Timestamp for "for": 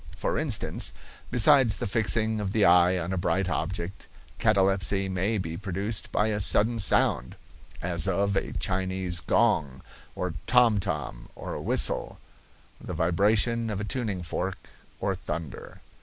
0.17-0.39